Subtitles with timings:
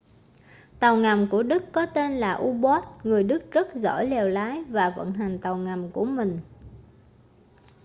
[0.79, 4.89] tàu ngầm của đức có tên là u-boat người đức rất giỏi lèo lái và
[4.97, 6.39] vận hành tàu ngầm của mình